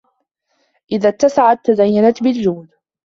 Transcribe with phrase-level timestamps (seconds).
[0.91, 2.69] إذَا اتَّسَعْتُ تَزَيَّنَتْ بِالْجُودِ